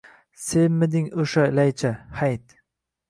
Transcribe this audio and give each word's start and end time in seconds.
–Senmiding 0.43 1.05
o‘sha 1.25 1.45
laycha? 1.59 1.93
Hayt! 2.21 2.61